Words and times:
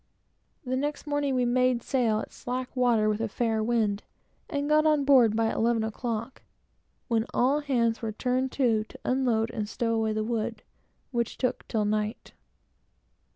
The 0.65 0.75
next 0.75 1.05
morning, 1.05 1.35
we 1.35 1.45
made 1.45 1.83
sail 1.83 2.21
at 2.21 2.33
slack 2.33 2.75
water, 2.75 3.07
with 3.07 3.21
a 3.21 3.27
fair 3.27 3.61
wind, 3.61 4.01
and 4.49 4.67
got 4.67 4.83
on 4.83 5.05
board 5.05 5.35
by 5.35 5.51
eleven 5.53 5.83
o'clock, 5.83 6.41
when 7.07 7.27
all 7.35 7.59
hands 7.59 8.01
were 8.01 8.11
turned 8.11 8.51
to, 8.53 8.83
to 8.85 8.99
unload 9.05 9.51
and 9.51 9.69
stow 9.69 9.93
away 9.93 10.13
the 10.13 10.23
wood, 10.23 10.63
which 11.11 11.37
took 11.37 11.67
till 11.67 11.85
night. 11.85 12.33